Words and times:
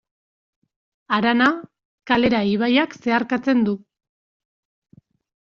Harana 1.17 1.49
Kalera 2.13 2.39
ibaiak 2.55 2.97
zeharkatzen 3.03 3.63
du. 3.69 3.77